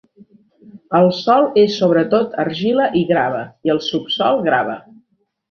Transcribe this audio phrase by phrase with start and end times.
[0.99, 4.81] El sòl és sobretot argila i grava, i el subsol grava.